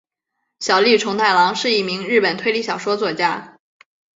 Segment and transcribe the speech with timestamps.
[0.61, 3.59] 小栗虫太郎是一名日本推理小说作家。